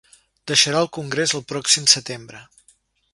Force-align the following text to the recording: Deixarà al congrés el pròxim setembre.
Deixarà 0.51 0.79
al 0.85 0.89
congrés 0.97 1.35
el 1.39 1.45
pròxim 1.53 1.85
setembre. 1.95 2.41